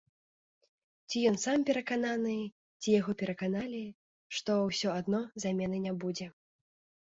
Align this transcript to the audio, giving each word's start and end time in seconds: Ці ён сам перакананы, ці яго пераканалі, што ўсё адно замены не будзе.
Ці 1.09 1.17
ён 1.31 1.35
сам 1.43 1.65
перакананы, 1.67 2.37
ці 2.81 2.89
яго 2.99 3.11
пераканалі, 3.19 3.83
што 4.39 4.57
ўсё 4.63 4.89
адно 5.03 5.21
замены 5.45 5.77
не 5.87 5.93
будзе. 6.07 6.27